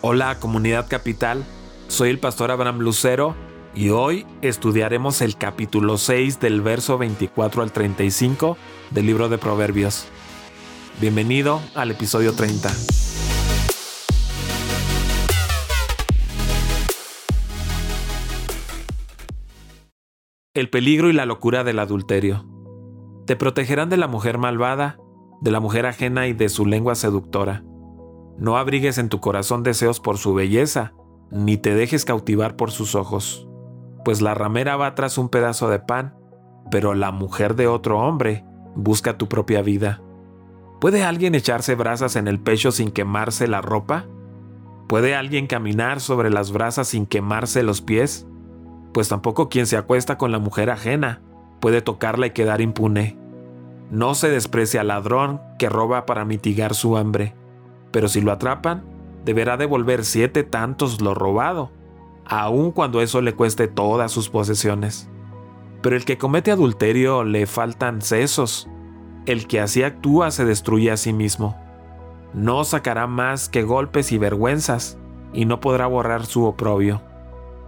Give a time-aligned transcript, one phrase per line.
[0.00, 1.44] Hola comunidad capital,
[1.88, 3.34] soy el pastor Abraham Lucero
[3.74, 8.56] y hoy estudiaremos el capítulo 6 del verso 24 al 35
[8.92, 10.06] del libro de Proverbios.
[11.00, 12.70] Bienvenido al episodio 30.
[20.54, 22.46] El peligro y la locura del adulterio.
[23.26, 24.96] Te protegerán de la mujer malvada,
[25.40, 27.64] de la mujer ajena y de su lengua seductora
[28.38, 30.92] no abrigues en tu corazón deseos por su belleza,
[31.30, 33.48] ni te dejes cautivar por sus ojos,
[34.04, 36.14] pues la ramera va tras un pedazo de pan,
[36.70, 38.44] pero la mujer de otro hombre
[38.76, 40.00] busca tu propia vida.
[40.80, 44.06] ¿Puede alguien echarse brasas en el pecho sin quemarse la ropa?
[44.86, 48.26] ¿Puede alguien caminar sobre las brasas sin quemarse los pies?
[48.94, 51.20] Pues tampoco quien se acuesta con la mujer ajena
[51.60, 53.18] puede tocarla y quedar impune.
[53.90, 57.34] No se desprecia al ladrón que roba para mitigar su hambre
[57.90, 58.84] pero si lo atrapan,
[59.24, 61.70] deberá devolver siete tantos lo robado,
[62.24, 65.08] aun cuando eso le cueste todas sus posesiones.
[65.82, 68.68] Pero el que comete adulterio le faltan sesos,
[69.26, 71.56] el que así actúa se destruye a sí mismo.
[72.34, 74.98] No sacará más que golpes y vergüenzas,
[75.32, 77.02] y no podrá borrar su oprobio,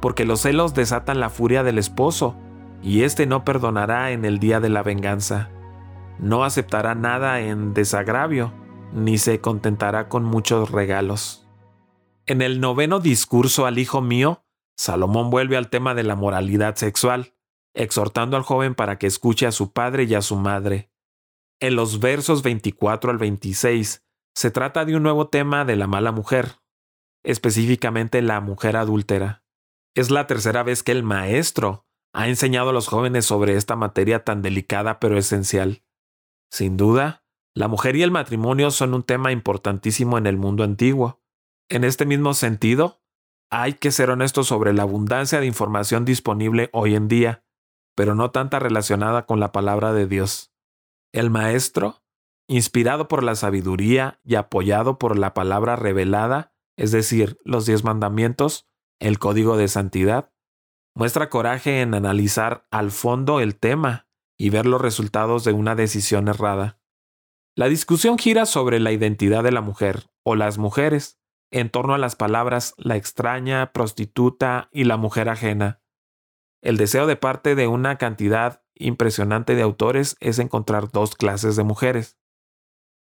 [0.00, 2.36] porque los celos desatan la furia del esposo,
[2.82, 5.50] y éste no perdonará en el día de la venganza.
[6.18, 8.52] No aceptará nada en desagravio,
[8.92, 11.46] ni se contentará con muchos regalos.
[12.26, 14.44] En el noveno discurso al hijo mío,
[14.76, 17.34] Salomón vuelve al tema de la moralidad sexual,
[17.74, 20.90] exhortando al joven para que escuche a su padre y a su madre.
[21.60, 26.12] En los versos 24 al 26 se trata de un nuevo tema de la mala
[26.12, 26.60] mujer,
[27.24, 29.42] específicamente la mujer adúltera.
[29.94, 34.22] Es la tercera vez que el maestro ha enseñado a los jóvenes sobre esta materia
[34.22, 35.82] tan delicada pero esencial.
[36.50, 37.24] Sin duda,
[37.58, 41.20] la mujer y el matrimonio son un tema importantísimo en el mundo antiguo.
[41.68, 43.02] En este mismo sentido,
[43.50, 47.42] hay que ser honestos sobre la abundancia de información disponible hoy en día,
[47.96, 50.52] pero no tanta relacionada con la palabra de Dios.
[51.12, 52.04] El Maestro,
[52.46, 58.68] inspirado por la sabiduría y apoyado por la palabra revelada, es decir, los diez mandamientos,
[59.00, 60.32] el código de santidad,
[60.94, 64.06] muestra coraje en analizar al fondo el tema
[64.38, 66.78] y ver los resultados de una decisión errada.
[67.58, 71.18] La discusión gira sobre la identidad de la mujer o las mujeres,
[71.50, 75.82] en torno a las palabras la extraña, prostituta y la mujer ajena.
[76.62, 81.64] El deseo de parte de una cantidad impresionante de autores es encontrar dos clases de
[81.64, 82.16] mujeres.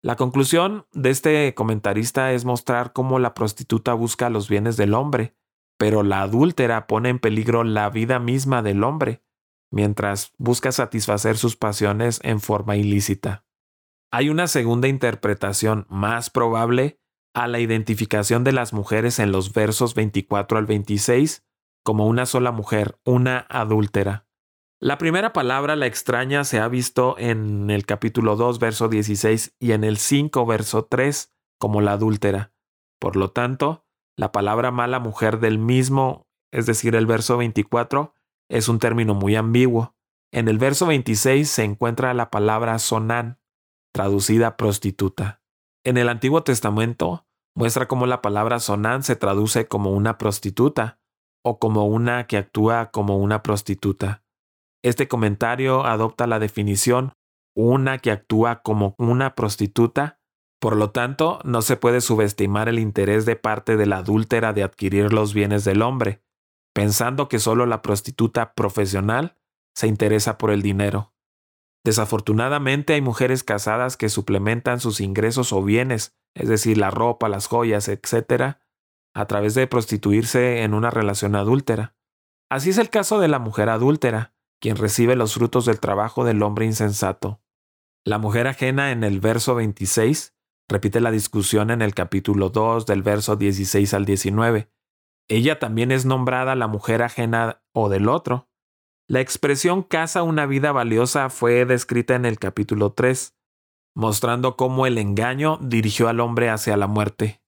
[0.00, 5.36] La conclusión de este comentarista es mostrar cómo la prostituta busca los bienes del hombre,
[5.76, 9.22] pero la adúltera pone en peligro la vida misma del hombre,
[9.70, 13.44] mientras busca satisfacer sus pasiones en forma ilícita.
[14.10, 16.98] Hay una segunda interpretación más probable
[17.34, 21.44] a la identificación de las mujeres en los versos 24 al 26
[21.84, 24.26] como una sola mujer, una adúltera.
[24.80, 29.72] La primera palabra, la extraña, se ha visto en el capítulo 2, verso 16 y
[29.72, 32.52] en el 5, verso 3 como la adúltera.
[32.98, 33.84] Por lo tanto,
[34.16, 38.14] la palabra mala mujer del mismo, es decir, el verso 24,
[38.48, 39.94] es un término muy ambiguo.
[40.32, 43.38] En el verso 26 se encuentra la palabra sonán,
[43.92, 45.42] traducida prostituta.
[45.84, 51.00] En el Antiguo Testamento muestra cómo la palabra sonán se traduce como una prostituta
[51.44, 54.22] o como una que actúa como una prostituta.
[54.82, 57.12] Este comentario adopta la definición
[57.56, 60.20] una que actúa como una prostituta,
[60.60, 64.62] por lo tanto no se puede subestimar el interés de parte de la adúltera de
[64.62, 66.22] adquirir los bienes del hombre,
[66.72, 69.36] pensando que solo la prostituta profesional
[69.74, 71.12] se interesa por el dinero.
[71.84, 77.46] Desafortunadamente hay mujeres casadas que suplementan sus ingresos o bienes, es decir, la ropa, las
[77.46, 78.56] joyas, etc.,
[79.14, 81.96] a través de prostituirse en una relación adúltera.
[82.50, 86.42] Así es el caso de la mujer adúltera, quien recibe los frutos del trabajo del
[86.42, 87.40] hombre insensato.
[88.04, 90.34] La mujer ajena en el verso 26
[90.68, 94.70] repite la discusión en el capítulo 2 del verso 16 al 19.
[95.28, 98.47] Ella también es nombrada la mujer ajena o del otro,
[99.08, 103.34] la expresión casa una vida valiosa fue descrita en el capítulo 3,
[103.94, 107.40] mostrando cómo el engaño dirigió al hombre hacia la muerte.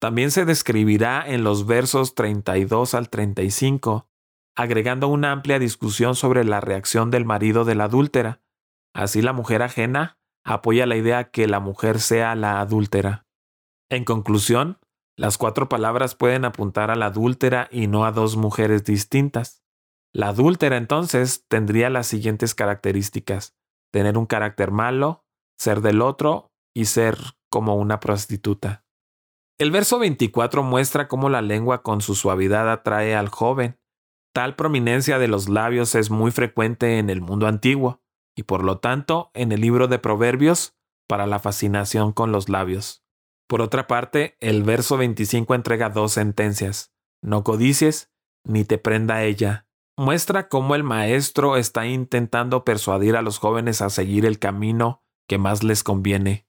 [0.00, 4.08] También se describirá en los versos 32 al 35,
[4.56, 8.40] agregando una amplia discusión sobre la reacción del marido de la adúltera.
[8.94, 13.26] Así la mujer ajena apoya la idea que la mujer sea la adúltera.
[13.90, 14.78] En conclusión,
[15.18, 19.61] las cuatro palabras pueden apuntar a la adúltera y no a dos mujeres distintas.
[20.14, 23.56] La adúltera entonces tendría las siguientes características.
[23.92, 25.24] Tener un carácter malo,
[25.58, 27.18] ser del otro y ser
[27.50, 28.84] como una prostituta.
[29.58, 33.78] El verso 24 muestra cómo la lengua con su suavidad atrae al joven.
[34.34, 38.02] Tal prominencia de los labios es muy frecuente en el mundo antiguo,
[38.34, 40.74] y por lo tanto en el libro de Proverbios
[41.06, 43.04] para la fascinación con los labios.
[43.46, 46.94] Por otra parte, el verso 25 entrega dos sentencias.
[47.22, 48.10] No codicies,
[48.44, 49.66] ni te prenda ella.
[49.96, 55.36] Muestra cómo el maestro está intentando persuadir a los jóvenes a seguir el camino que
[55.36, 56.46] más les conviene.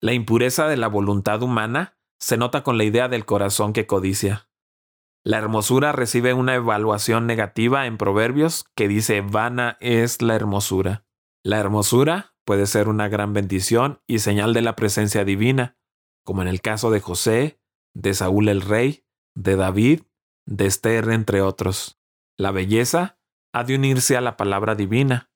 [0.00, 4.48] La impureza de la voluntad humana se nota con la idea del corazón que codicia.
[5.22, 11.04] La hermosura recibe una evaluación negativa en Proverbios que dice vana es la hermosura.
[11.44, 15.76] La hermosura puede ser una gran bendición y señal de la presencia divina,
[16.24, 17.60] como en el caso de José,
[17.94, 19.04] de Saúl el rey,
[19.36, 20.02] de David,
[20.46, 21.99] de Esther, entre otros.
[22.40, 23.18] La belleza
[23.52, 25.30] ha de unirse a la palabra divina,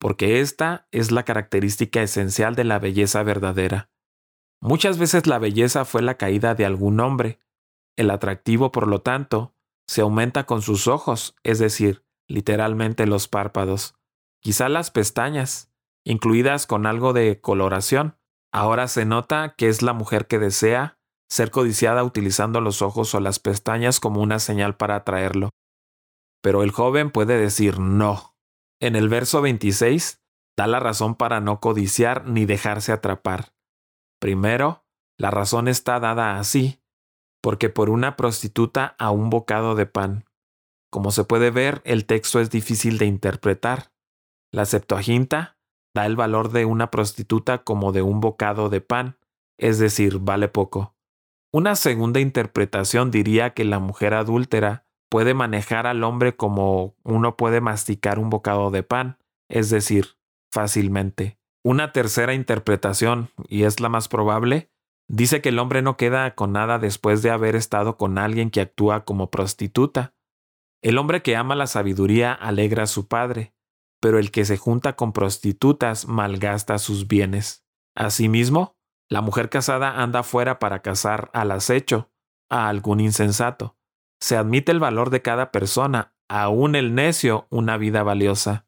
[0.00, 3.92] porque esta es la característica esencial de la belleza verdadera.
[4.60, 7.38] Muchas veces la belleza fue la caída de algún hombre,
[7.96, 9.54] el atractivo, por lo tanto,
[9.86, 13.94] se aumenta con sus ojos, es decir, literalmente los párpados,
[14.40, 15.70] quizá las pestañas,
[16.04, 18.18] incluidas con algo de coloración.
[18.52, 20.98] Ahora se nota que es la mujer que desea
[21.30, 25.50] ser codiciada utilizando los ojos o las pestañas como una señal para atraerlo.
[26.42, 28.36] Pero el joven puede decir no.
[28.80, 30.22] En el verso 26
[30.56, 33.54] da la razón para no codiciar ni dejarse atrapar.
[34.20, 34.84] Primero,
[35.16, 36.80] la razón está dada así,
[37.42, 40.24] porque por una prostituta a un bocado de pan.
[40.90, 43.92] Como se puede ver, el texto es difícil de interpretar.
[44.52, 45.58] La Septuaginta
[45.94, 49.18] da el valor de una prostituta como de un bocado de pan,
[49.58, 50.96] es decir, vale poco.
[51.52, 57.60] Una segunda interpretación diría que la mujer adúltera puede manejar al hombre como uno puede
[57.60, 59.18] masticar un bocado de pan,
[59.48, 60.16] es decir,
[60.52, 61.38] fácilmente.
[61.64, 64.70] Una tercera interpretación, y es la más probable,
[65.10, 68.60] Dice que el hombre no queda con nada después de haber estado con alguien que
[68.60, 70.14] actúa como prostituta.
[70.82, 73.54] El hombre que ama la sabiduría alegra a su padre,
[74.00, 77.64] pero el que se junta con prostitutas malgasta sus bienes.
[77.96, 78.76] Asimismo,
[79.08, 82.10] la mujer casada anda fuera para casar al acecho,
[82.50, 83.77] a algún insensato.
[84.20, 88.66] Se admite el valor de cada persona, aún el necio, una vida valiosa.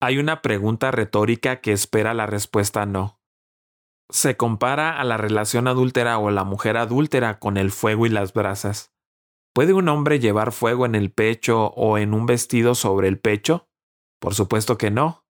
[0.00, 3.20] Hay una pregunta retórica que espera la respuesta no
[4.10, 8.32] se compara a la relación adúltera o la mujer adúltera con el fuego y las
[8.32, 8.92] brasas.
[9.54, 13.68] ¿Puede un hombre llevar fuego en el pecho o en un vestido sobre el pecho?
[14.20, 15.26] Por supuesto que no.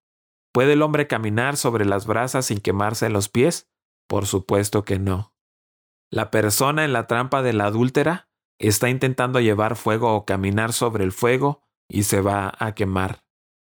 [0.52, 3.70] ¿Puede el hombre caminar sobre las brasas sin quemarse los pies?
[4.08, 5.34] Por supuesto que no.
[6.10, 8.28] La persona en la trampa de la adúltera
[8.58, 13.24] está intentando llevar fuego o caminar sobre el fuego y se va a quemar.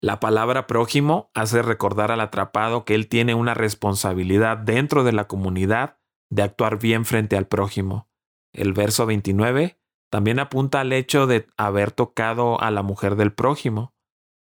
[0.00, 5.26] La palabra prójimo hace recordar al atrapado que él tiene una responsabilidad dentro de la
[5.26, 5.99] comunidad
[6.31, 8.08] de actuar bien frente al prójimo.
[8.52, 9.81] El verso 29
[10.11, 13.94] también apunta al hecho de haber tocado a la mujer del prójimo.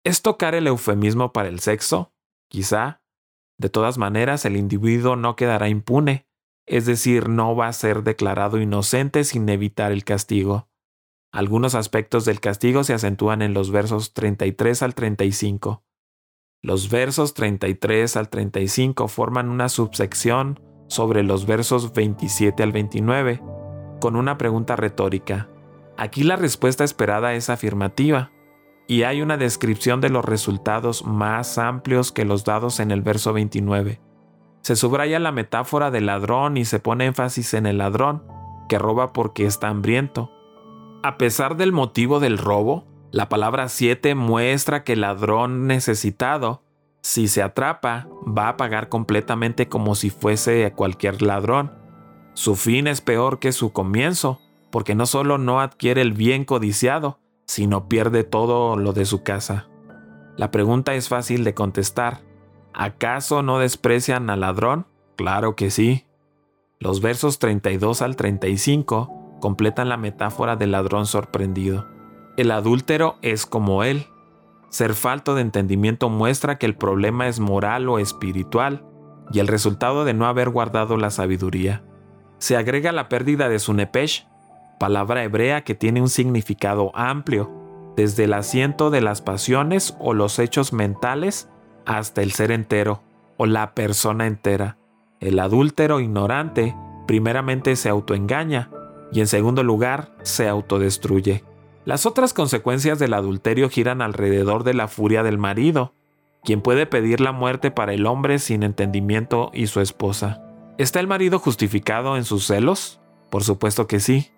[0.03, 2.13] ¿Es tocar el eufemismo para el sexo?
[2.49, 3.03] Quizá.
[3.59, 6.27] De todas maneras, el individuo no quedará impune,
[6.71, 10.69] es decir, no va a ser declarado inocente sin evitar el castigo.
[11.33, 15.83] Algunos aspectos del castigo se acentúan en los versos 33 al 35.
[16.61, 23.41] Los versos 33 al 35 forman una subsección sobre los versos 27 al 29,
[23.99, 25.49] con una pregunta retórica.
[25.97, 28.31] Aquí la respuesta esperada es afirmativa,
[28.87, 33.33] y hay una descripción de los resultados más amplios que los dados en el verso
[33.33, 33.99] 29.
[34.61, 38.23] Se subraya la metáfora del ladrón y se pone énfasis en el ladrón,
[38.69, 40.31] que roba porque está hambriento
[41.03, 46.61] a pesar del motivo del robo, la palabra 7 muestra que el ladrón necesitado,
[47.01, 51.71] si se atrapa, va a pagar completamente como si fuese cualquier ladrón.
[52.35, 54.39] Su fin es peor que su comienzo,
[54.71, 59.67] porque no solo no adquiere el bien codiciado, sino pierde todo lo de su casa.
[60.37, 62.21] La pregunta es fácil de contestar.
[62.73, 64.87] ¿Acaso no desprecian al ladrón?
[65.17, 66.05] Claro que sí.
[66.79, 71.87] Los versos 32 al 35 completan la metáfora del ladrón sorprendido.
[72.37, 74.07] El adúltero es como él.
[74.69, 78.85] Ser falto de entendimiento muestra que el problema es moral o espiritual
[79.33, 81.83] y el resultado de no haber guardado la sabiduría.
[82.37, 84.27] Se agrega la pérdida de su nepesh,
[84.79, 87.51] palabra hebrea que tiene un significado amplio,
[87.95, 91.49] desde el asiento de las pasiones o los hechos mentales
[91.85, 93.01] hasta el ser entero
[93.37, 94.77] o la persona entera.
[95.19, 96.75] El adúltero ignorante
[97.07, 98.69] primeramente se autoengaña
[99.11, 101.43] y en segundo lugar, se autodestruye.
[101.83, 105.93] Las otras consecuencias del adulterio giran alrededor de la furia del marido,
[106.43, 110.41] quien puede pedir la muerte para el hombre sin entendimiento y su esposa.
[110.77, 113.01] ¿Está el marido justificado en sus celos?
[113.29, 114.31] Por supuesto que sí.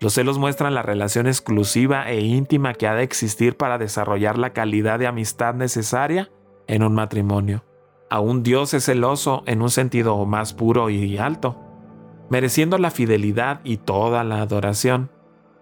[0.00, 4.50] Los celos muestran la relación exclusiva e íntima que ha de existir para desarrollar la
[4.50, 6.30] calidad de amistad necesaria
[6.70, 7.64] en un matrimonio.
[8.08, 11.58] Aún Dios es celoso en un sentido más puro y alto,
[12.30, 15.10] mereciendo la fidelidad y toda la adoración.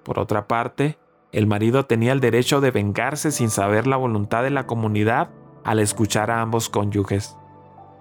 [0.04, 0.98] Por otra parte,
[1.32, 5.30] el marido tenía el derecho de vengarse sin saber la voluntad de la comunidad
[5.64, 7.36] al escuchar a ambos cónyuges.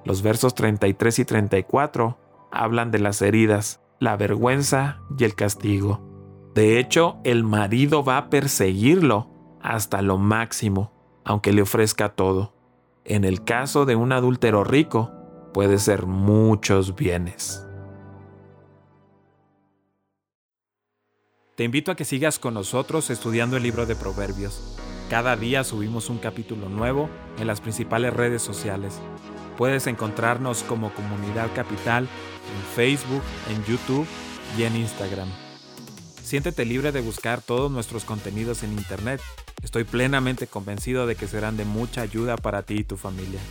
[0.04, 2.18] Los versos 33 y 34
[2.52, 6.02] hablan de las heridas, la vergüenza y el castigo.
[6.54, 9.30] De hecho, el marido va a perseguirlo
[9.62, 10.92] hasta lo máximo,
[11.24, 12.57] aunque le ofrezca todo.
[13.10, 15.14] En el caso de un adúltero rico,
[15.54, 17.66] puede ser muchos bienes.
[21.56, 24.78] Te invito a que sigas con nosotros estudiando el libro de Proverbios.
[25.10, 27.10] Cada día subimos un capítulo nuevo
[27.40, 29.00] en las principales redes sociales.
[29.58, 34.06] Puedes encontrarnos como Comunidad Capital en Facebook, en YouTube
[34.58, 35.30] y en Instagram.
[36.22, 39.22] Siéntete libre de buscar todos nuestros contenidos en Internet.
[39.68, 43.42] Estoy plenamente convencido de que serán de mucha ayuda para ti y tu familia.